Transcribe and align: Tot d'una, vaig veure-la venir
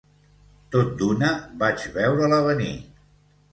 Tot 0.75 0.95
d'una, 1.01 1.29
vaig 1.65 1.87
veure-la 1.99 2.43
venir 2.51 2.73